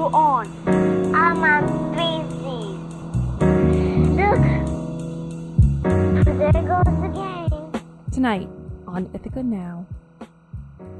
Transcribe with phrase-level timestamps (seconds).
[0.00, 0.46] you on?
[1.14, 1.44] I'm
[1.92, 2.62] busy.
[4.16, 4.44] Look,
[6.38, 7.84] there goes the game.
[8.10, 8.48] Tonight
[8.86, 9.86] on Ithaca Now,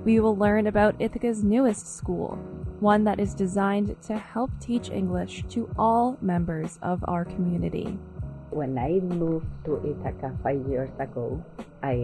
[0.05, 2.37] we will learn about Ithaca's newest school,
[2.81, 7.99] one that is designed to help teach English to all members of our community.
[8.51, 11.43] When I moved to Ithaca five years ago,
[11.83, 11.95] I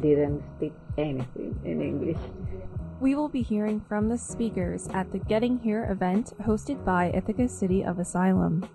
[0.00, 2.22] didn't speak anything in English.
[3.04, 7.48] We will be hearing from the speakers at the Getting Here event hosted by Ithaca
[7.50, 8.66] City of Asylum.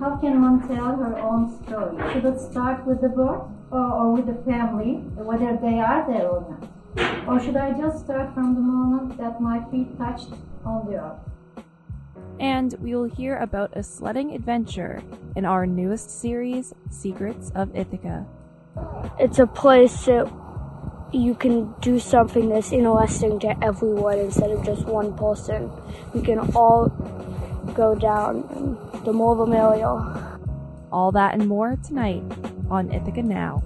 [0.00, 1.94] How can one tell her own story?
[2.12, 6.28] Should it start with the birth or, or with the family, whether they are there
[6.28, 6.58] or
[6.96, 7.28] not?
[7.28, 10.34] Or should I just start from the moment that my feet touched
[10.64, 11.64] on the earth?
[12.40, 15.04] And we will hear about a sledding adventure
[15.36, 18.26] in our newest series, Secrets of Ithaca.
[19.20, 20.26] It's a place that
[21.12, 25.70] you can do something that's interesting to everyone instead of just one person.
[26.14, 26.88] We can all
[27.74, 30.38] go down, the more the merrier.
[30.90, 32.22] All that and more tonight
[32.70, 33.62] on Ithaca Now.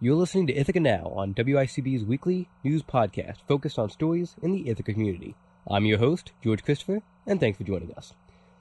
[0.00, 4.68] You're listening to Ithaca Now on WICB's weekly news podcast focused on stories in the
[4.68, 5.34] Ithaca community.
[5.68, 8.14] I'm your host, George Christopher, and thanks for joining us.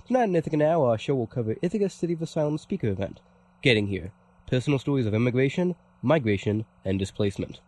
[0.08, 3.20] Tonight in Ithaca Now, our show will cover Ithaca City of Asylum speaker event,
[3.62, 4.14] Getting Here,
[4.50, 7.60] personal stories of immigration, migration, and displacement.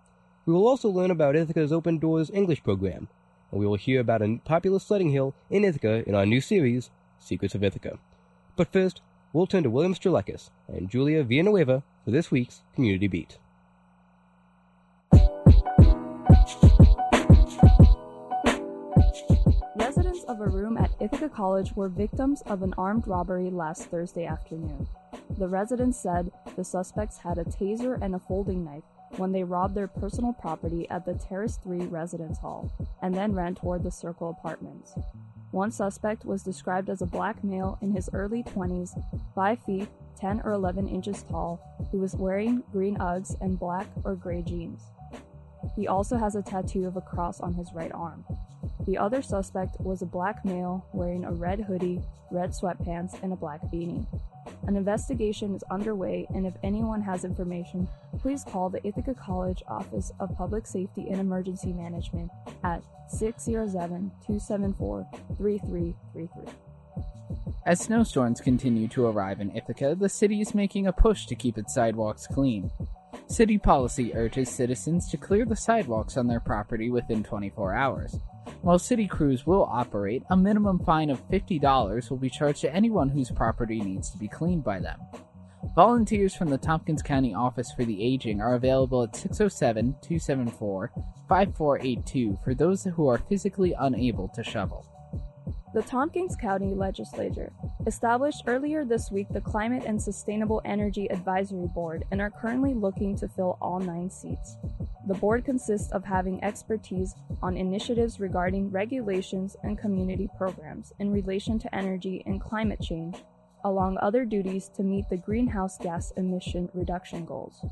[0.45, 3.09] We will also learn about Ithaca's Open Doors English program,
[3.51, 6.91] and we will hear about a popular sledding hill in Ithaca in our new series,
[7.19, 7.99] Secrets of Ithaca.
[8.55, 9.01] But first,
[9.33, 13.37] we'll turn to William Strelakis and Julia Villanueva for this week's Community Beat.
[20.29, 24.87] Of a room at Ithaca College were victims of an armed robbery last Thursday afternoon.
[25.39, 28.83] The residents said the suspects had a taser and a folding knife
[29.17, 33.55] when they robbed their personal property at the Terrace 3 Residence Hall and then ran
[33.55, 34.93] toward the Circle Apartments.
[35.49, 39.01] One suspect was described as a black male in his early 20s,
[39.33, 39.87] 5 feet
[40.19, 41.59] 10 or 11 inches tall,
[41.91, 44.83] who was wearing green Uggs and black or gray jeans.
[45.75, 48.23] He also has a tattoo of a cross on his right arm.
[48.89, 52.01] The other suspect was a black male wearing a red hoodie,
[52.31, 54.07] red sweatpants, and a black beanie.
[54.65, 60.11] An investigation is underway, and if anyone has information, please call the Ithaca College Office
[60.19, 62.31] of Public Safety and Emergency Management
[62.63, 65.07] at 607 274
[65.37, 66.51] 3333.
[67.67, 71.59] As snowstorms continue to arrive in Ithaca, the city is making a push to keep
[71.59, 72.71] its sidewalks clean.
[73.27, 78.17] City policy urges citizens to clear the sidewalks on their property within 24 hours.
[78.61, 83.07] While city crews will operate, a minimum fine of $50 will be charged to anyone
[83.07, 84.99] whose property needs to be cleaned by them.
[85.75, 90.91] Volunteers from the Tompkins County Office for the Aging are available at 607 274
[91.29, 94.85] 5482 for those who are physically unable to shovel.
[95.71, 97.53] The Tompkins County Legislature
[97.85, 103.15] established earlier this week the Climate and Sustainable Energy Advisory Board and are currently looking
[103.17, 104.57] to fill all nine seats.
[105.07, 107.13] The board consists of having expertise
[107.43, 113.17] on initiatives regarding regulations and community programs in relation to energy and climate change,
[113.63, 117.63] along other duties to meet the greenhouse gas emission reduction goals.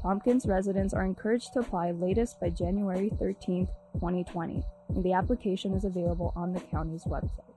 [0.00, 4.64] Tompkins residents are encouraged to apply latest by January 13, 2020 and
[4.96, 7.50] the application is available on the county's website.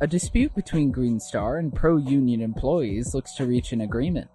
[0.00, 4.30] A dispute between Green Star and pro union employees looks to reach an agreement.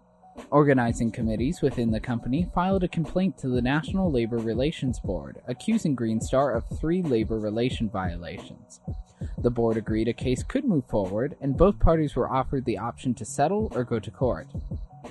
[0.52, 5.96] Organizing committees within the company filed a complaint to the National Labor Relations Board, accusing
[5.96, 8.82] Green Star of three labor relation violations.
[9.38, 13.14] The board agreed a case could move forward, and both parties were offered the option
[13.16, 14.48] to settle or go to court.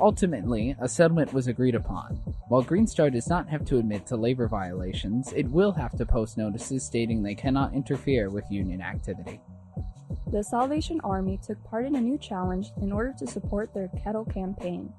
[0.01, 2.17] Ultimately, a settlement was agreed upon.
[2.49, 6.07] While Green Star does not have to admit to labor violations, it will have to
[6.07, 9.41] post notices stating they cannot interfere with union activity.
[10.33, 14.25] The Salvation Army took part in a new challenge in order to support their kettle
[14.25, 14.93] campaign.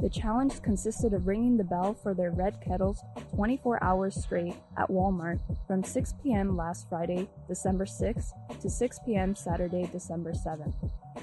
[0.00, 3.02] The challenge consisted of ringing the bell for their red kettles
[3.34, 6.56] 24 hours straight at Walmart from 6 p.m.
[6.56, 9.36] last Friday, December 6th to 6 p.m.
[9.36, 10.74] Saturday, December 7th.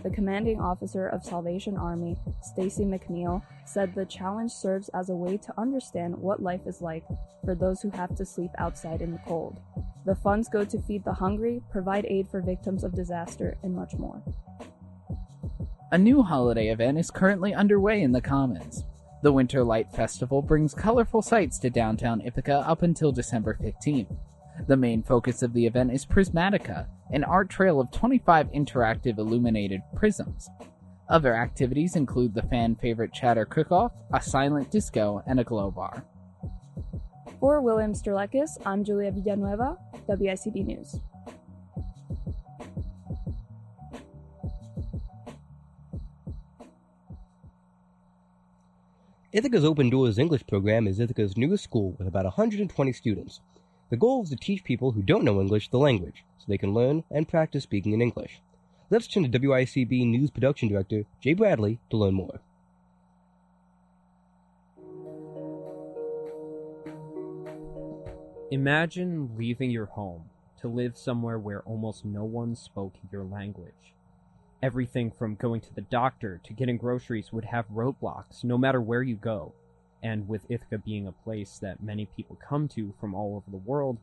[0.03, 5.37] The commanding officer of Salvation Army, Stacy McNeil, said the challenge serves as a way
[5.37, 7.03] to understand what life is like
[7.43, 9.59] for those who have to sleep outside in the cold.
[10.05, 13.93] The funds go to feed the hungry, provide aid for victims of disaster, and much
[13.95, 14.21] more.
[15.91, 18.83] A new holiday event is currently underway in the Commons.
[19.23, 24.15] The Winter Light Festival brings colorful sights to downtown Ithaca up until December 15th.
[24.65, 29.81] The main focus of the event is Prismatica, an art trail of 25 interactive illuminated
[29.95, 30.49] prisms.
[31.09, 35.71] Other activities include the fan favorite Chowder Cook Off, a silent disco, and a glow
[35.71, 36.03] bar.
[37.39, 39.77] For William Sterlekis, I'm Julia Villanueva,
[40.09, 40.99] WICB News.
[49.31, 53.39] Ithaca's Open Doors English program is Ithaca's newest school with about 120 students.
[53.89, 56.73] The goal is to teach people who don't know English the language so they can
[56.73, 58.41] learn and practice speaking in English.
[58.89, 62.41] Let's turn to WICB News Production Director Jay Bradley to learn more.
[68.51, 70.23] Imagine leaving your home
[70.61, 73.93] to live somewhere where almost no one spoke your language.
[74.61, 79.03] Everything from going to the doctor to getting groceries would have roadblocks no matter where
[79.03, 79.53] you go.
[80.03, 83.57] And with Ithaca being a place that many people come to from all over the
[83.57, 83.97] world,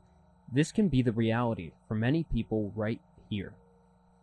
[0.52, 3.00] this can be the reality for many people right
[3.31, 3.55] here.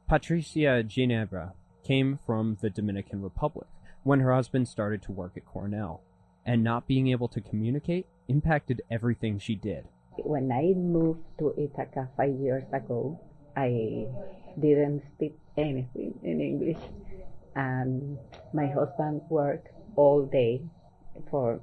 [0.07, 1.53] Patricia Ginebra
[1.83, 3.67] came from the Dominican Republic
[4.03, 6.01] when her husband started to work at Cornell,
[6.45, 9.85] and not being able to communicate impacted everything she did.
[10.17, 13.19] When I moved to Ithaca five years ago,
[13.55, 14.07] I
[14.59, 16.81] didn't speak anything in English.
[17.55, 18.17] And
[18.53, 20.61] my husband worked all day.
[21.29, 21.59] For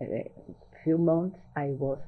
[0.00, 0.30] a
[0.82, 1.98] few months, I was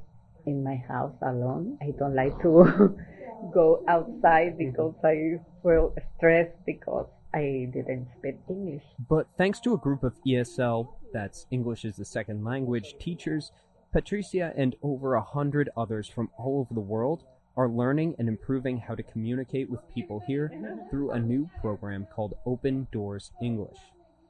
[0.46, 1.78] in my house alone.
[1.82, 2.96] I don't like to
[3.54, 4.70] go outside mm-hmm.
[4.70, 8.82] because I feel stressed because I didn't speak English.
[9.08, 13.52] But thanks to a group of ESL, that's English as a second language, teachers,
[13.92, 17.24] Patricia and over a hundred others from all over the world
[17.56, 20.52] are learning and improving how to communicate with people here
[20.90, 23.78] through a new program called Open Doors English.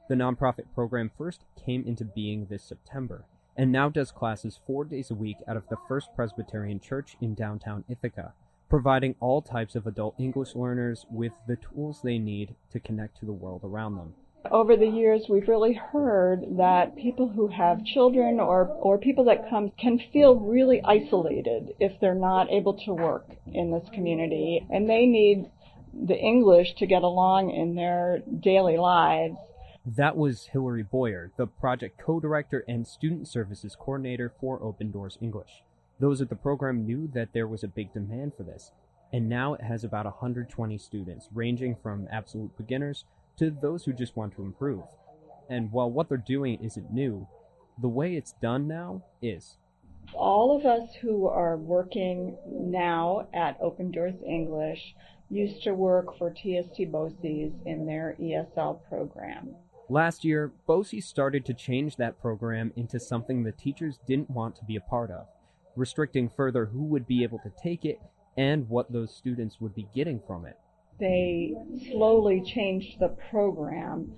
[0.07, 3.25] The nonprofit program first came into being this September
[3.57, 7.33] and now does classes four days a week out of the First Presbyterian Church in
[7.33, 8.33] downtown Ithaca,
[8.69, 13.25] providing all types of adult English learners with the tools they need to connect to
[13.25, 14.13] the world around them.
[14.49, 19.49] Over the years, we've really heard that people who have children or, or people that
[19.49, 24.65] come can feel really isolated if they're not able to work in this community.
[24.69, 25.49] And they need
[25.93, 29.35] the English to get along in their daily lives.
[29.95, 35.63] That was Hilary Boyer, the project co-director and student services coordinator for Open Doors English.
[35.97, 38.73] Those at the program knew that there was a big demand for this,
[39.13, 43.05] and now it has about 120 students, ranging from absolute beginners
[43.37, 44.83] to those who just want to improve.
[45.49, 47.25] And while what they're doing isn't new,
[47.81, 49.55] the way it's done now is.
[50.13, 54.95] All of us who are working now at Open Doors English
[55.29, 59.55] used to work for TST BOCES in their ESL program.
[59.89, 64.65] Last year, BOCES started to change that program into something the teachers didn't want to
[64.65, 65.27] be a part of,
[65.75, 67.99] restricting further who would be able to take it
[68.37, 70.57] and what those students would be getting from it
[70.99, 71.53] they
[71.91, 74.11] slowly changed the program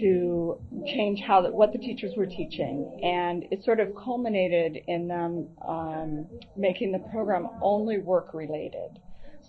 [0.00, 5.08] to change how the, what the teachers were teaching, and it sort of culminated in
[5.08, 6.26] them um,
[6.56, 8.98] making the program only work related.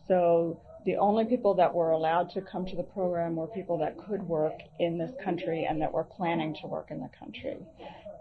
[0.08, 3.98] So the only people that were allowed to come to the program were people that
[3.98, 7.58] could work in this country and that were planning to work in the country.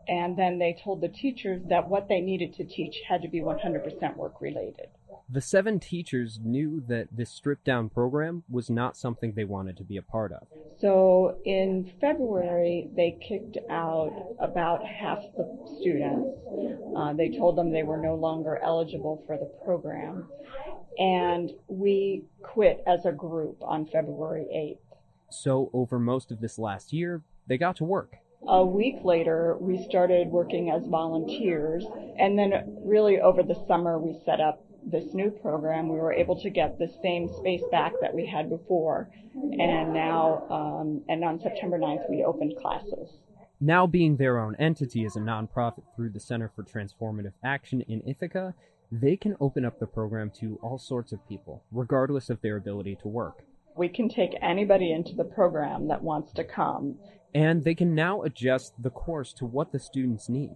[0.08, 3.40] And then they told the teachers that what they needed to teach had to be
[3.40, 4.88] 100% work related.
[5.30, 9.84] The seven teachers knew that this stripped down program was not something they wanted to
[9.84, 10.46] be a part of.
[10.80, 16.28] So in February, they kicked out about half the students.
[16.96, 20.28] Uh, they told them they were no longer eligible for the program.
[20.98, 24.96] And we quit as a group on February 8th.
[25.30, 28.16] So over most of this last year, they got to work.
[28.46, 31.84] A week later, we started working as volunteers.
[32.18, 36.40] And then really over the summer, we set up this new program, we were able
[36.40, 39.08] to get the same space back that we had before.
[39.34, 43.18] And now, um, and on September 9th, we opened classes.
[43.60, 48.02] Now being their own entity as a nonprofit through the Center for Transformative Action in
[48.04, 48.54] Ithaca,
[48.92, 52.94] they can open up the program to all sorts of people, regardless of their ability
[53.00, 53.38] to work.
[53.74, 56.96] We can take anybody into the program that wants to come.
[57.34, 60.50] And they can now adjust the course to what the students need.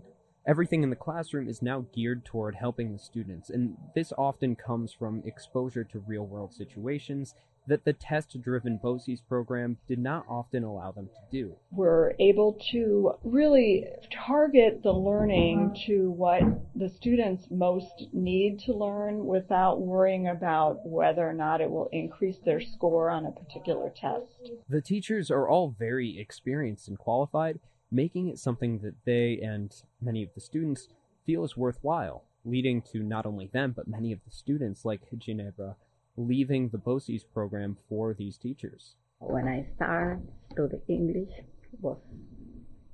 [0.46, 4.92] Everything in the classroom is now geared toward helping the students, and this often comes
[4.92, 7.34] from exposure to real world situations
[7.66, 11.56] that the test driven BOCES program did not often allow them to do.
[11.70, 13.87] We're able to really
[14.26, 16.42] target the learning to what
[16.75, 22.38] the students most need to learn without worrying about whether or not it will increase
[22.44, 24.50] their score on a particular test.
[24.68, 27.58] The teachers are all very experienced and qualified,
[27.90, 30.88] making it something that they and many of the students
[31.25, 35.75] feel is worthwhile, leading to not only them, but many of the students, like Ginebra,
[36.16, 38.96] leaving the BOCES program for these teachers.
[39.18, 41.32] When I started to the English
[41.80, 41.99] was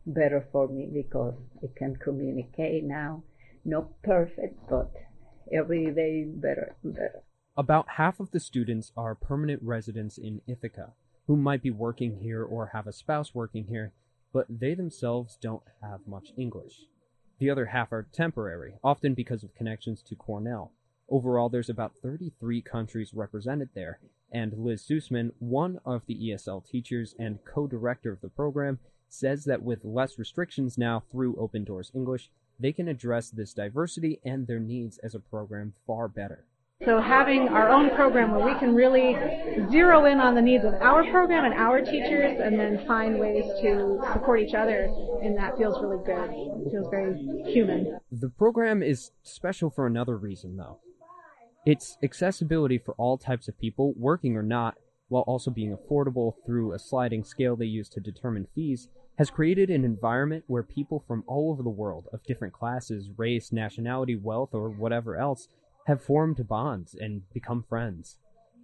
[0.07, 3.23] better for me because I can communicate now.
[3.64, 4.91] Not perfect, but
[5.52, 7.23] every day better and better.
[7.57, 10.93] About half of the students are permanent residents in Ithaca,
[11.26, 13.93] who might be working here or have a spouse working here,
[14.33, 16.87] but they themselves don't have much English.
[17.38, 20.73] The other half are temporary, often because of connections to Cornell.
[21.12, 24.00] Overall, there's about 33 countries represented there,
[24.33, 28.78] and Liz Sussman, one of the ESL teachers and co-director of the program,
[29.11, 34.21] says that with less restrictions now through Open Doors English, they can address this diversity
[34.25, 36.47] and their needs as a program far better.
[36.83, 39.12] So having our own program where we can really
[39.71, 43.45] zero in on the needs of our program and our teachers and then find ways
[43.61, 44.90] to support each other
[45.23, 46.31] and that feels really good.
[46.66, 47.99] It feels very human.
[48.11, 50.81] The program is special for another reason though.
[51.64, 54.75] Its accessibility for all types of people, working or not,
[55.09, 58.88] while also being affordable through a sliding scale they use to determine fees,
[59.19, 63.52] has created an environment where people from all over the world, of different classes, race,
[63.52, 65.49] nationality, wealth, or whatever else,
[65.87, 68.16] have formed bonds and become friends.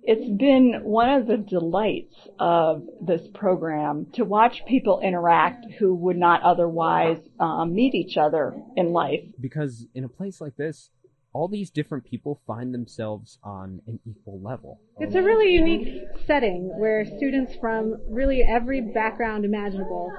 [0.02, 6.16] It's been one of the delights of this program to watch people interact who would
[6.16, 9.20] not otherwise um, meet each other in life.
[9.38, 10.90] Because in a place like this,
[11.32, 14.80] all these different people find themselves on an equal level.
[15.00, 20.12] It's a really unique setting where students from really every background imaginable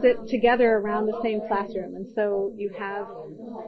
[0.00, 1.94] sit together around the same classroom.
[1.94, 3.06] And so you have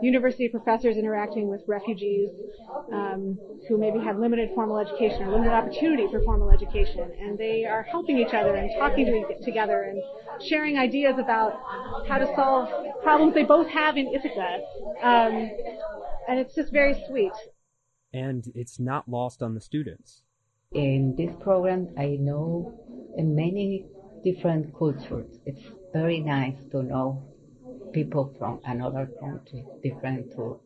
[0.00, 2.30] university professors interacting with refugees
[2.90, 7.12] um, who maybe have limited formal education or limited opportunity for formal education.
[7.20, 10.02] And they are helping each other and talking to each together and
[10.42, 11.52] sharing ideas about
[12.08, 12.68] how to solve
[13.02, 14.60] problems they both have in Ithaca.
[15.02, 15.50] Um,
[16.28, 17.32] and it's just very sweet.
[18.14, 20.22] And it's not lost on the students.
[20.72, 22.74] In this program, I know
[23.16, 23.86] many
[24.24, 25.38] different cultures.
[25.46, 27.22] It's very nice to know
[27.92, 30.60] people from another country, different to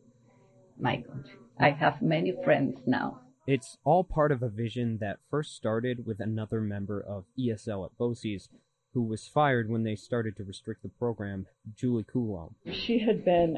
[0.79, 1.37] my country.
[1.59, 3.21] I have many friends now.
[3.47, 7.97] It's all part of a vision that first started with another member of ESL at
[7.97, 8.49] BOCES
[8.93, 12.55] who was fired when they started to restrict the program, Julie Coulomb.
[12.71, 13.57] She had been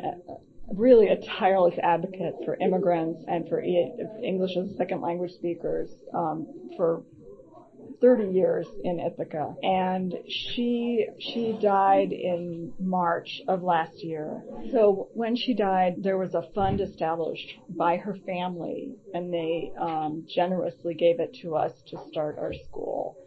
[0.71, 6.47] really a tireless advocate for immigrants and for English as a second language speakers um,
[6.77, 7.03] for
[8.01, 9.55] 30 years in Ithaca.
[9.63, 14.41] And she, she died in March of last year.
[14.71, 20.25] So when she died, there was a fund established by her family and they um,
[20.27, 23.17] generously gave it to us to start our school.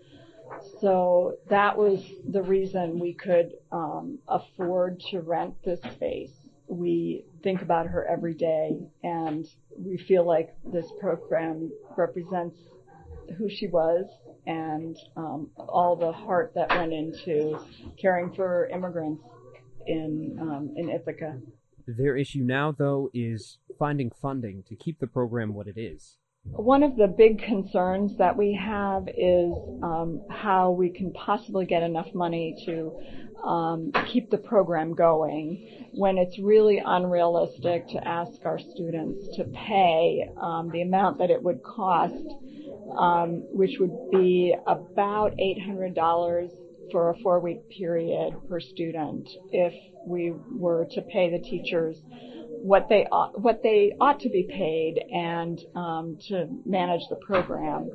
[0.80, 6.32] So that was the reason we could um, afford to rent this space
[6.68, 9.46] we think about her every day and
[9.78, 12.56] we feel like this program represents
[13.38, 14.04] who she was
[14.46, 17.58] and um, all the heart that went into
[18.00, 19.22] caring for immigrants
[19.86, 21.38] in um, in Ithaca.
[21.86, 26.16] Their issue now, though, is finding funding to keep the program what it is.
[26.52, 31.82] One of the big concerns that we have is um, how we can possibly get
[31.82, 32.92] enough money to
[33.46, 40.28] um, keep the program going when it's really unrealistic to ask our students to pay
[40.40, 42.26] um, the amount that it would cost,
[42.96, 46.50] um, which would be about $800
[46.90, 49.74] for a four-week period per student if
[50.06, 51.98] we were to pay the teachers
[52.66, 57.88] what they ought, what they ought to be paid and um, to manage the program.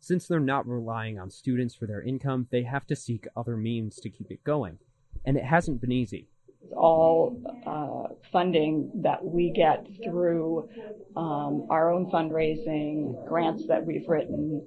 [0.00, 3.96] Since they're not relying on students for their income, they have to seek other means
[4.00, 4.78] to keep it going,
[5.24, 6.28] and it hasn't been easy.
[6.62, 10.68] It's all uh, funding that we get through
[11.16, 14.60] um, our own fundraising, grants that we've written,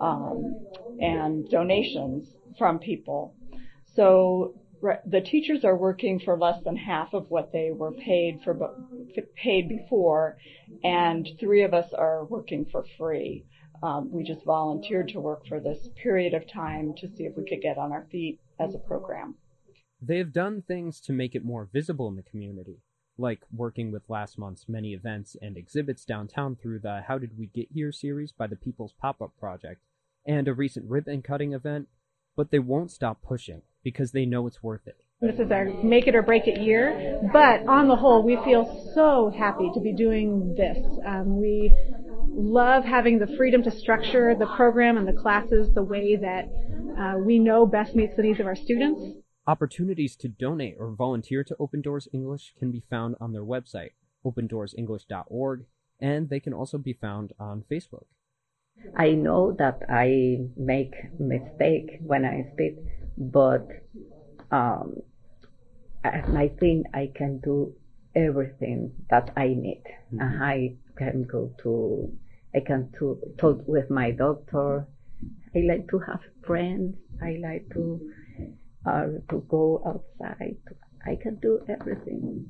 [0.00, 0.56] um,
[1.00, 3.34] and donations from people.
[3.94, 4.54] So
[5.06, 8.54] the teachers are working for less than half of what they were paid for
[9.36, 10.36] paid before,
[10.82, 13.44] and three of us are working for free.
[13.82, 17.44] Um, we just volunteered to work for this period of time to see if we
[17.44, 19.34] could get on our feet as a program.
[20.00, 22.80] They have done things to make it more visible in the community,
[23.16, 27.46] like working with last month's many events and exhibits downtown through the How Did We
[27.46, 29.82] Get Here series by the People's Pop Up Project,
[30.26, 31.88] and a recent ribbon cutting event,
[32.36, 34.96] but they won't stop pushing because they know it's worth it.
[35.20, 38.90] This is our make it or break it year, but on the whole, we feel
[38.94, 40.78] so happy to be doing this.
[41.06, 41.72] Um, we
[42.36, 46.48] love having the freedom to structure the program and the classes the way that
[46.98, 49.00] uh, we know best meets the needs of our students.
[49.46, 53.90] Opportunities to donate or volunteer to Open Doors English can be found on their website,
[54.24, 55.64] opendoorsenglish.org,
[56.00, 58.06] and they can also be found on Facebook.
[58.96, 62.76] I know that I make mistake when I speak
[63.16, 63.66] but
[64.50, 64.96] um,
[66.04, 67.74] I think I can do
[68.14, 69.82] everything that I need.
[70.12, 70.42] Mm-hmm.
[70.42, 72.12] I can go to,
[72.54, 74.86] I can to, talk with my doctor.
[75.56, 76.96] I like to have friends.
[77.22, 78.10] I like to
[78.86, 80.58] uh, to go outside.
[81.06, 82.46] I can do everything.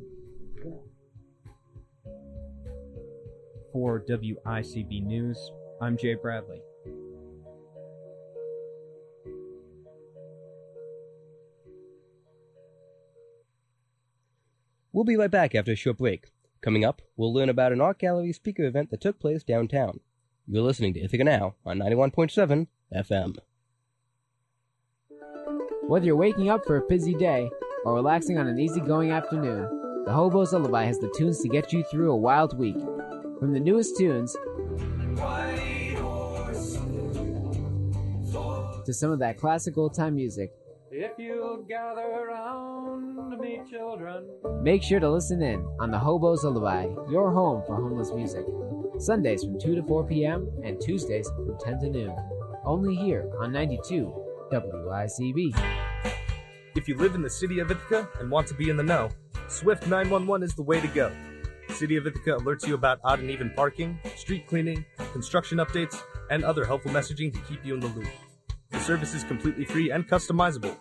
[3.73, 5.50] For WICB News,
[5.81, 6.62] I'm Jay Bradley.
[14.93, 16.26] We'll be right back after a short break.
[16.61, 20.00] Coming up, we'll learn about an art gallery speaker event that took place downtown.
[20.47, 23.37] You're listening to Ithaca Now on 91.7 FM.
[25.88, 27.50] Whether you're waking up for a busy day
[27.85, 31.83] or relaxing on an easygoing afternoon, the Hobo's Lullaby has the tunes to get you
[31.90, 32.78] through a wild week.
[33.40, 34.37] From the newest tunes
[38.84, 40.52] to some of that classic old time music,
[40.96, 44.28] if you gather around me, children.
[44.62, 48.44] Make sure to listen in on the Hobo's Lullaby, your home for homeless music.
[48.98, 50.48] Sundays from 2 to 4 p.m.
[50.62, 52.16] and Tuesdays from 10 to noon.
[52.64, 54.14] Only here on 92
[54.52, 55.58] WICB.
[56.76, 59.08] If you live in the city of Ithaca and want to be in the know,
[59.48, 61.10] Swift 911 is the way to go.
[61.70, 66.00] City of Ithaca alerts you about odd and even parking, street cleaning, construction updates,
[66.30, 68.06] and other helpful messaging to keep you in the loop.
[68.84, 70.76] Service is completely free and customizable.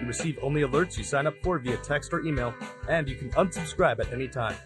[0.00, 2.52] You receive only alerts you sign up for via text or email,
[2.88, 4.56] and you can unsubscribe at any time.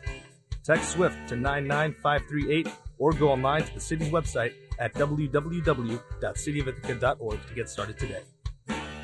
[0.65, 2.69] Text SWIFT to 99538
[2.99, 8.23] or go online to the city's website at www.cityofithaca.org to get started today.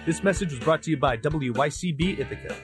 [0.06, 2.56] This message was brought to you by WICB Ithaca.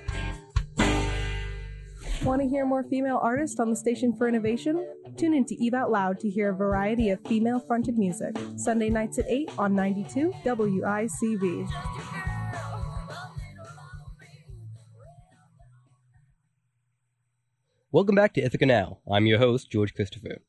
[2.24, 4.86] Want to hear more female artists on the Station for Innovation?
[5.16, 8.36] Tune in to Eve Out Loud to hear a variety of female fronted music.
[8.54, 11.68] Sunday nights at 8 on 92 WICB.
[17.90, 18.98] Welcome back to Ithaca Now.
[19.10, 20.42] I'm your host, George Christopher.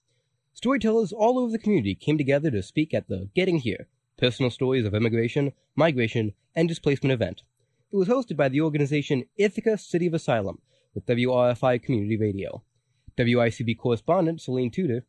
[0.54, 3.88] Storytellers all over the community came together to speak at the Getting Here
[4.20, 7.42] Personal Stories of Immigration, Migration, and Displacement event.
[7.92, 10.60] It was hosted by the organization Ithaca City of Asylum
[10.94, 12.64] with WRFI Community Radio.
[13.18, 15.06] WICB correspondent Celine Tudor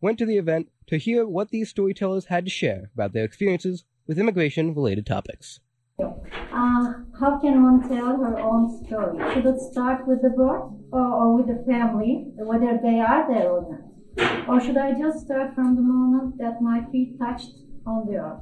[0.00, 3.84] went to the event to hear what these storytellers had to share about their experiences
[4.06, 5.60] with immigration related topics.
[6.00, 9.18] Uh, how can one tell her own story?
[9.32, 13.50] Should it start with the birth or, or with the family, whether they are there
[13.50, 14.48] or not?
[14.48, 17.54] Or should I just start from the moment that my feet touched
[17.86, 18.40] on the earth?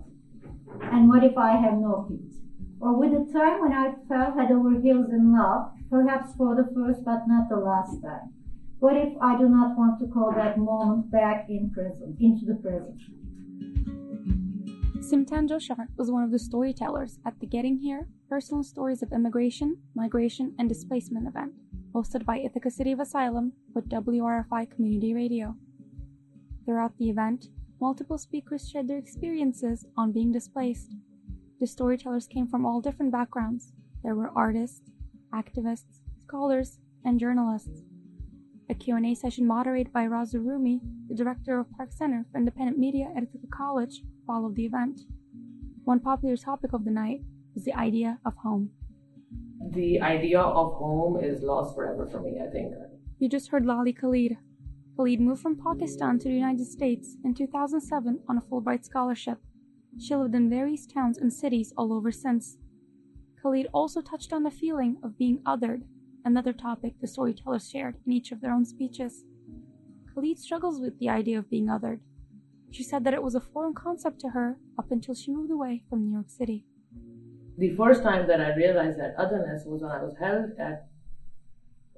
[0.92, 2.32] And what if I have no feet?
[2.80, 6.68] Or with the time when I fell head over heels in love perhaps for the
[6.74, 8.32] first but not the last time.
[8.78, 11.72] What if I do not want to call that moment back in
[12.20, 13.00] into the present?
[15.02, 19.76] Simtan Joshar was one of the storytellers at the Getting Here Personal Stories of Immigration,
[19.94, 21.52] Migration, and Displacement event,
[21.94, 25.56] hosted by Ithaca City of Asylum with WRFI Community Radio.
[26.64, 27.46] Throughout the event,
[27.80, 30.96] multiple speakers shared their experiences on being displaced.
[31.60, 33.72] The storytellers came from all different backgrounds.
[34.02, 34.90] There were artists,
[35.32, 37.82] activists, scholars, and journalists.
[38.68, 43.12] A Q&A session moderated by Raza Rumi, the director of Park Center for Independent Media
[43.16, 45.02] at Ithaca College, followed the event.
[45.84, 47.20] One popular topic of the night
[47.54, 48.70] was the idea of home.
[49.70, 52.74] The idea of home is lost forever for me, I think.
[53.18, 54.36] You just heard Lali Khalid.
[54.96, 59.38] Khalid moved from Pakistan to the United States in 2007 on a Fulbright scholarship.
[59.98, 62.58] She lived in various towns and cities all over since.
[63.42, 65.82] Khalid also touched on the feeling of being othered,
[66.24, 69.24] another topic the storytellers shared in each of their own speeches.
[70.12, 72.00] Khalid struggles with the idea of being othered.
[72.70, 75.82] She said that it was a foreign concept to her up until she moved away
[75.88, 76.64] from New York City.
[77.58, 80.88] The first time that I realized that otherness was when I was held at,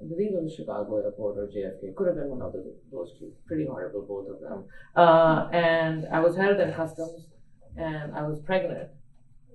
[0.01, 1.95] I believe it was Chicago Airport or JFK.
[1.97, 3.33] Could have been one of those two.
[3.47, 4.65] Pretty horrible, both of them.
[4.95, 7.27] Uh, and I was held in customs,
[7.77, 8.91] and I was pregnant,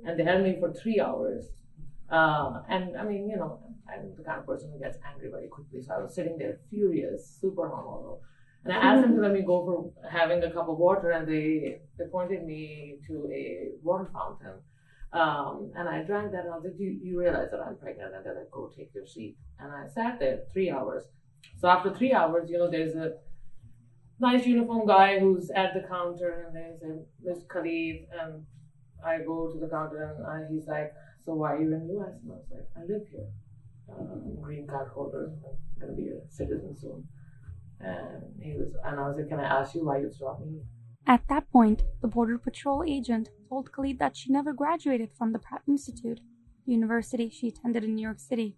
[0.05, 1.45] and they held me for three hours
[2.13, 5.47] uh, and I mean, you know, I'm the kind of person who gets angry very
[5.47, 5.81] quickly.
[5.81, 8.19] So I was sitting there furious, super hormonal.
[8.63, 11.27] And I asked them to let me go for having a cup of water, and
[11.27, 14.57] they, they pointed me to a water fountain.
[15.11, 18.15] Um, and I drank that, and I was like, you, you realize that I'm pregnant?
[18.15, 19.35] And they're like, go take your seat.
[19.59, 21.03] And I sat there three hours.
[21.59, 23.13] So after three hours, you know, there's a
[24.19, 28.45] nice uniform guy who's at the counter, and there's a Miss Khalid, and
[29.05, 30.93] I go to the counter, and I, he's like,
[31.25, 32.13] so why are you in the US?
[32.21, 33.27] And I was like, I live here.
[33.89, 35.31] Um, green card holder.
[35.45, 37.07] I'm gonna be a citizen soon.
[37.79, 40.61] And he was, and I was like, can I ask you why you stopped me?
[41.05, 45.39] At that point, the Border Patrol agent told Khalid that she never graduated from the
[45.39, 46.21] Pratt Institute.
[46.65, 48.55] the university she attended in New York City.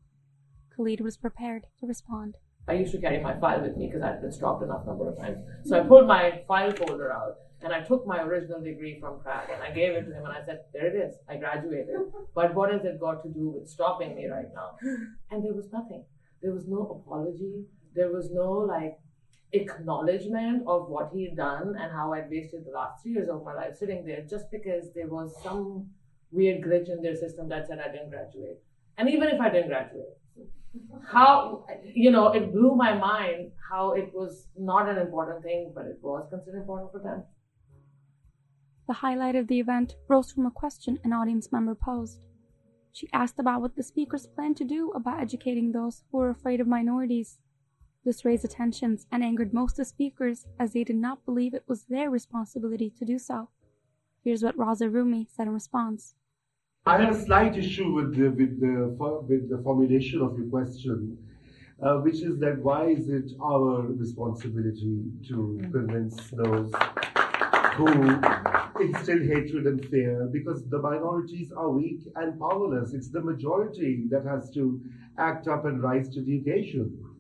[0.76, 2.38] Khalid was prepared to respond.
[2.68, 5.18] I used to carry my file with me because I'd been stopped enough number of
[5.18, 5.38] times.
[5.66, 9.50] So I pulled my file folder out and I took my original degree from Pratt
[9.54, 11.96] and I gave it to him and I said, There it is, I graduated.
[12.34, 14.78] But what has it got to do with stopping me right now?
[15.32, 16.04] And there was nothing.
[16.42, 17.66] There was no apology.
[17.94, 18.98] There was no like
[19.54, 23.54] acknowledgement of what he'd done and how I'd wasted the last three years of my
[23.54, 25.90] life sitting there just because there was some
[26.32, 28.58] weird glitch in their system that said I didn't graduate.
[28.98, 30.18] And even if I didn't graduate,
[31.12, 35.86] how you know it blew my mind how it was not an important thing but
[35.86, 37.24] it was considered important for them.
[38.88, 42.20] The highlight of the event rose from a question an audience member posed.
[42.92, 46.62] She asked about what the speakers planned to do about educating those who were afraid
[46.62, 47.40] of minorities.
[48.06, 51.66] This raised attentions and angered most of the speakers as they did not believe it
[51.68, 53.50] was their responsibility to do so.
[54.24, 56.16] Here's what raza rumi said in response
[56.88, 58.86] I have a slight issue with the with the
[59.28, 61.18] with the formulation of your question,
[61.82, 66.72] uh, which is that why is it our responsibility to convince those
[67.74, 67.88] who
[68.80, 70.30] instill hatred and fear?
[70.32, 72.94] Because the minorities are weak and powerless.
[72.94, 74.80] It's the majority that has to
[75.18, 77.15] act up and rise to the occasion.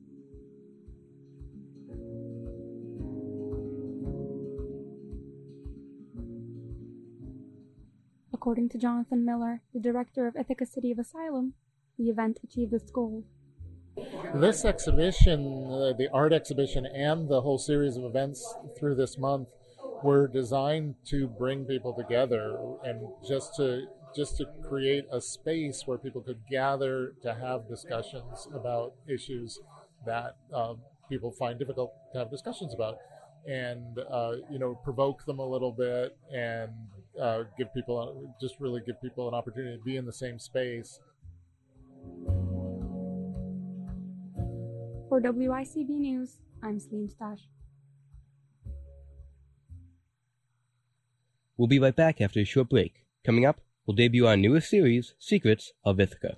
[8.45, 11.55] According to Jonathan Miller, the director of Ithaca City of Asylum,
[11.97, 13.23] the event achieved its goal.
[14.35, 19.47] This exhibition, uh, the art exhibition, and the whole series of events through this month
[20.03, 25.97] were designed to bring people together and just to just to create a space where
[25.97, 29.59] people could gather to have discussions about issues
[30.05, 30.75] that uh,
[31.09, 32.99] people find difficult to have discussions about
[33.47, 36.69] and uh, you know provoke them a little bit and
[37.21, 40.99] uh, give people just really give people an opportunity to be in the same space.
[45.09, 47.47] For WICB News, I'm Celine Stash.
[51.57, 53.05] We'll be right back after a short break.
[53.23, 56.37] Coming up, we'll debut our newest series, Secrets of Ithaca.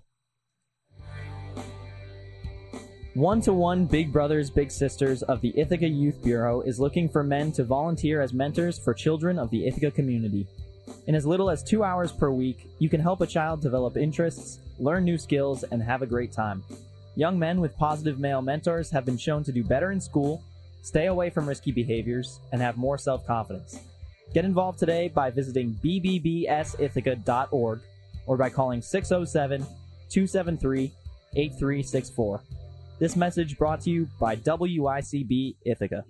[3.16, 7.24] One to One Big Brothers Big Sisters of the Ithaca Youth Bureau is looking for
[7.24, 10.46] men to volunteer as mentors for children of the Ithaca community.
[11.08, 14.60] In as little as two hours per week, you can help a child develop interests,
[14.80, 16.63] learn new skills, and have a great time.
[17.15, 20.43] Young men with positive male mentors have been shown to do better in school,
[20.82, 23.80] stay away from risky behaviors, and have more self confidence.
[24.34, 27.80] Get involved today by visiting bbbsithaca.org
[28.26, 29.62] or by calling 607
[30.10, 30.91] 273
[31.36, 32.41] 8364.
[33.00, 36.04] This message brought to you by WICB Ithaca.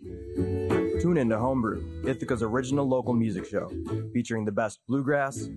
[1.00, 3.70] Tune in to Homebrew, Ithaca's original local music show,
[4.14, 5.48] featuring the best bluegrass,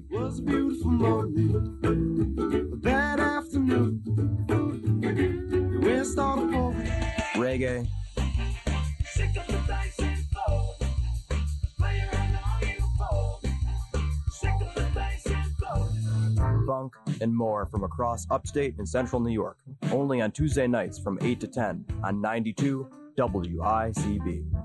[7.37, 7.87] reggae,
[16.67, 19.57] funk, and more from across upstate and central New York.
[19.91, 24.60] Only on Tuesday nights from 8 to 10 on 92 WICB.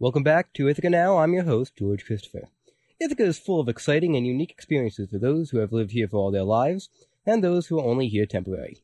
[0.00, 1.18] Welcome back to Ithaca Now.
[1.18, 2.48] I'm your host, George Christopher.
[3.00, 6.16] Ithaca is full of exciting and unique experiences for those who have lived here for
[6.16, 6.88] all their lives
[7.24, 8.82] and those who are only here temporary.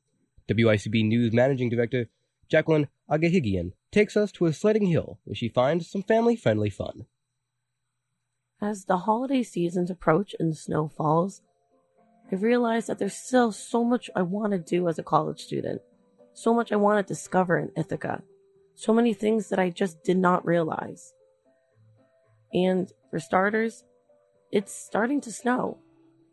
[0.48, 2.06] WICB News Managing Director
[2.48, 7.06] Jacqueline Agahigian takes us to a sledding hill where she finds some family friendly fun.
[8.62, 11.42] As the holiday seasons approach and the snow falls,
[12.30, 15.82] I realize that there's still so much I want to do as a college student,
[16.34, 18.22] so much I want to discover in Ithaca,
[18.80, 21.12] so many things that I just did not realize.
[22.54, 23.84] And for starters,
[24.50, 25.78] it's starting to snow,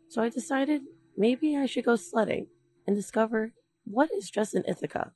[0.08, 0.80] so I decided
[1.14, 2.46] maybe I should go sledding
[2.86, 3.52] and discover
[3.84, 5.12] what is just in Ithaca,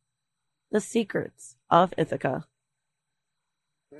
[0.70, 2.44] the secrets of Ithaca.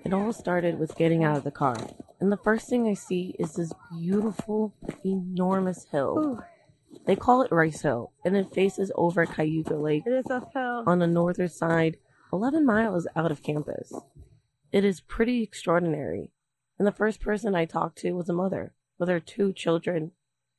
[0.05, 1.77] It all started with getting out of the car,
[2.21, 4.75] and the first thing I see is this beautiful,
[5.07, 6.18] enormous hill.
[6.18, 6.42] Ooh.
[7.07, 10.85] They call it Rice Hill, and it faces over Cayuga Lake It is a hill.
[10.87, 11.97] on the northern side,
[12.33, 13.92] 11 miles out of campus.
[14.73, 16.31] It is pretty extraordinary,
[16.79, 20.12] and the first person I talked to was a mother with her two children,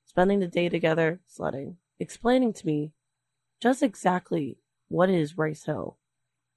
[0.05, 2.91] spending the day together sledding, explaining to me
[3.59, 5.97] just exactly what is Rice Hill.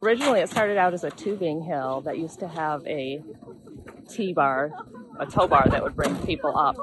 [0.03, 3.23] Originally, it started out as a tubing hill that used to have a
[4.11, 4.71] T bar,
[5.19, 6.77] a tow bar that would bring people up,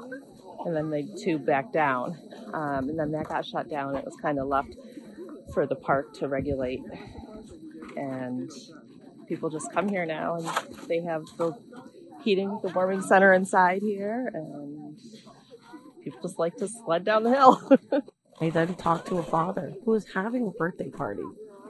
[0.66, 2.18] and then they'd tube back down.
[2.52, 3.96] Um, and then that got shut down.
[3.96, 4.76] It was kind of left
[5.54, 6.82] for the park to regulate.
[7.96, 8.52] And
[9.28, 10.48] people just come here now, and
[10.88, 11.54] they have the
[12.24, 15.00] heating, the warming center inside here, and
[16.04, 18.04] people just like to sled down the hill.
[18.42, 21.24] I then talked to a father who was having a birthday party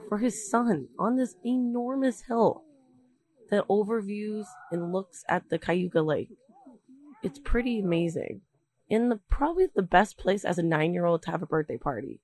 [0.08, 2.64] for his son on this enormous hill
[3.50, 6.30] that overviews and looks at the Cayuga Lake.
[7.22, 8.40] It's pretty amazing.
[8.88, 11.78] In the probably the best place as a nine year old to have a birthday
[11.78, 12.20] party.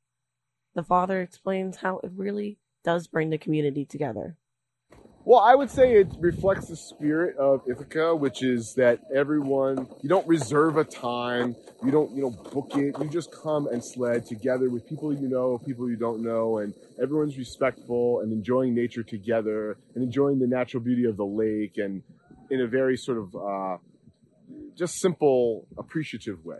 [0.74, 4.36] The father explains how it really does bring the community together.
[5.22, 10.08] Well, I would say it reflects the spirit of Ithaca, which is that everyone, you
[10.08, 14.24] don't reserve a time, you don't, you know, book it, you just come and sled
[14.24, 19.02] together with people you know, people you don't know, and everyone's respectful and enjoying nature
[19.02, 22.02] together and enjoying the natural beauty of the lake and
[22.48, 23.76] in a very sort of uh,
[24.74, 26.58] just simple, appreciative way.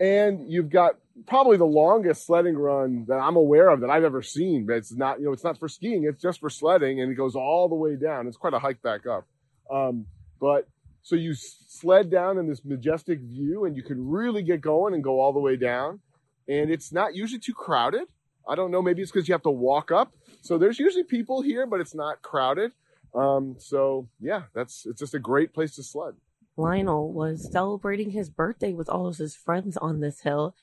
[0.00, 4.22] And you've got probably the longest sledding run that I'm aware of that I've ever
[4.22, 4.66] seen.
[4.66, 6.04] But it's not, you know, it's not for skiing.
[6.04, 8.26] It's just for sledding, and it goes all the way down.
[8.26, 9.26] It's quite a hike back up.
[9.70, 10.06] Um,
[10.40, 10.68] but
[11.02, 15.02] so you sled down in this majestic view, and you can really get going and
[15.02, 16.00] go all the way down.
[16.48, 18.08] And it's not usually too crowded.
[18.48, 18.82] I don't know.
[18.82, 20.12] Maybe it's because you have to walk up.
[20.40, 22.72] So there's usually people here, but it's not crowded.
[23.14, 26.14] Um, so yeah, that's it's just a great place to sled.
[26.56, 30.54] Lionel was celebrating his birthday with all of his friends on this hill,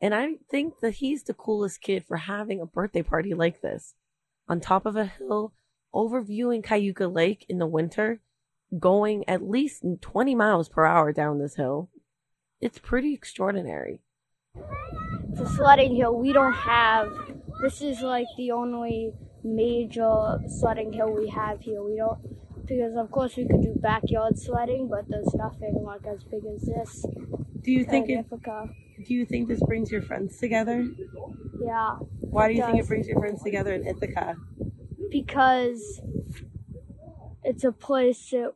[0.00, 3.94] and I think that he's the coolest kid for having a birthday party like this.
[4.48, 5.54] On top of a hill,
[5.94, 8.20] overviewing Cayuga Lake in the winter,
[8.78, 11.88] going at least 20 miles per hour down this hill.
[12.60, 14.00] It's pretty extraordinary.
[15.30, 16.18] It's a sledding hill.
[16.18, 17.12] We don't have.
[17.62, 21.82] This is like the only major sledding hill we have here.
[21.82, 22.18] We don't
[22.66, 26.62] because of course we could do backyard sledding, but there's nothing like as big as
[26.62, 27.06] this.
[27.62, 28.68] Do you think in it, Ithaca.
[29.04, 30.88] Do you think this brings your friends together?
[31.60, 31.96] Yeah.
[32.20, 34.36] Why do you think it brings your friends together in Ithaca?
[35.10, 36.00] Because
[37.44, 38.52] it's a place that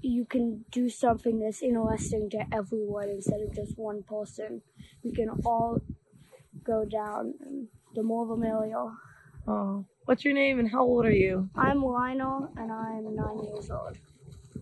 [0.00, 4.62] you can do something that's interesting to everyone instead of just one person.
[5.02, 5.80] We can all
[6.64, 8.90] go down, and the more the merrier.
[9.48, 11.48] Oh, what's your name and how old are you?
[11.54, 13.96] I'm Lionel, and I'm nine years old.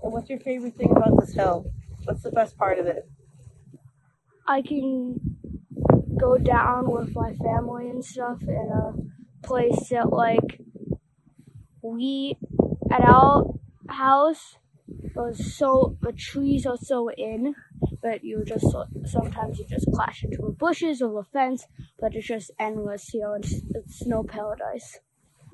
[0.03, 1.65] And what's your favorite thing about this hill?
[2.05, 3.09] What's the best part of it?
[4.47, 5.19] I can
[6.19, 10.61] go down with my family and stuff in a place that like
[11.83, 12.37] we
[12.91, 13.45] at our
[13.89, 14.57] house
[15.15, 17.55] was so the trees are so in
[18.03, 18.67] but you just
[19.07, 21.67] sometimes you just clash into the bushes or the fence
[21.99, 24.99] but it's just endless here it's, it's snow paradise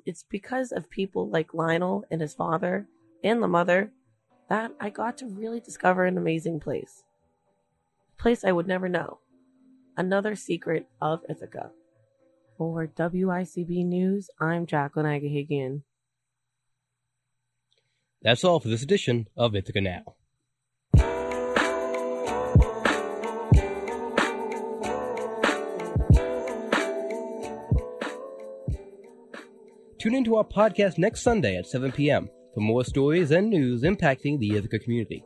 [0.06, 2.86] It's because of people like Lionel and his father
[3.22, 3.92] and the mother
[4.48, 7.04] that I got to really discover an amazing place.
[8.20, 9.20] Place I would never know.
[9.96, 11.70] Another secret of Ithaca.
[12.58, 15.84] For WICB News, I'm Jacqueline Agahigian.
[18.20, 20.16] That's all for this edition of Ithaca Now.
[29.98, 32.28] Tune into our podcast next Sunday at 7 p.m.
[32.52, 35.24] for more stories and news impacting the Ithaca community.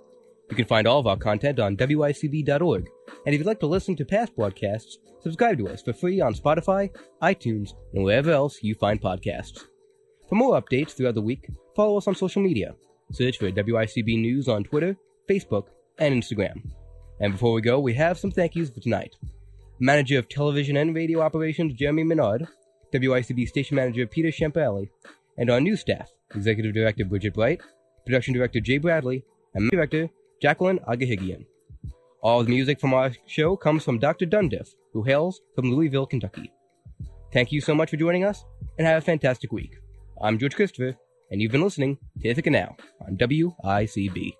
[0.54, 2.88] You can find all of our content on WICB.org,
[3.26, 6.32] and if you'd like to listen to past broadcasts, subscribe to us for free on
[6.32, 6.90] Spotify,
[7.20, 9.64] iTunes, and wherever else you find podcasts.
[10.28, 12.76] For more updates throughout the week, follow us on social media.
[13.10, 14.96] Search for WICB News on Twitter,
[15.28, 16.70] Facebook, and Instagram.
[17.18, 19.16] And before we go, we have some thank yous for tonight.
[19.80, 22.46] Manager of Television and Radio Operations Jeremy Menard,
[22.92, 24.88] WICB Station Manager Peter Champelli,
[25.36, 27.60] and our new staff, Executive Director Bridget Bright,
[28.06, 30.08] Production Director Jay Bradley, and Director
[30.40, 31.46] Jacqueline Agahigian.
[32.22, 34.26] All the music from our show comes from Dr.
[34.26, 36.50] Dundiff, who hails from Louisville, Kentucky.
[37.32, 38.44] Thank you so much for joining us,
[38.78, 39.76] and have a fantastic week.
[40.22, 40.96] I'm George Christopher,
[41.30, 44.34] and you've been listening to Ithaca Now on WICB.